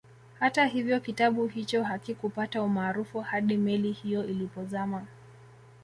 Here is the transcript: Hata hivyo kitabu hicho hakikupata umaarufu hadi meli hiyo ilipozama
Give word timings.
Hata 0.39 0.65
hivyo 0.65 0.99
kitabu 0.99 1.47
hicho 1.47 1.83
hakikupata 1.83 2.63
umaarufu 2.63 3.19
hadi 3.21 3.57
meli 3.57 3.91
hiyo 3.91 4.25
ilipozama 4.27 5.05